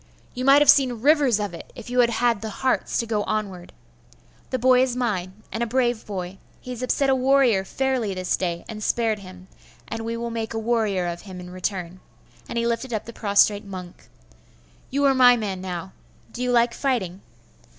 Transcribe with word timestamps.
'You 0.33 0.45
might 0.45 0.63
have 0.63 0.69
seen 0.71 1.01
rivers 1.01 1.39
of 1.39 1.53
it, 1.53 1.71
if 1.75 1.91
you 1.91 1.99
had 1.99 2.09
had 2.09 2.41
the 2.41 2.49
hearts 2.49 2.97
to 2.97 3.05
go 3.05 3.21
onward. 3.25 3.71
The 4.49 4.57
boy 4.57 4.81
is 4.81 4.95
mine, 4.95 5.43
and 5.51 5.61
a 5.61 5.67
brave 5.67 6.07
boy. 6.07 6.39
He 6.59 6.71
has 6.71 6.81
upset 6.81 7.07
a 7.11 7.13
warrior 7.13 7.63
fairly 7.63 8.15
this 8.15 8.35
day, 8.35 8.65
and 8.67 8.83
spared 8.83 9.19
him; 9.19 9.47
and 9.87 10.03
we 10.03 10.17
will 10.17 10.31
make 10.31 10.55
a 10.55 10.57
warrior 10.57 11.05
of 11.05 11.21
him 11.21 11.39
in 11.39 11.51
return.' 11.51 11.99
And 12.49 12.57
he 12.57 12.65
lifted 12.65 12.91
up 12.93 13.05
the 13.05 13.13
prostrate 13.13 13.63
monk. 13.63 14.09
'You 14.89 15.05
are 15.05 15.13
my 15.13 15.37
man 15.37 15.61
now. 15.61 15.91
Do 16.33 16.41
you 16.41 16.51
like 16.51 16.73
fighting? 16.73 17.21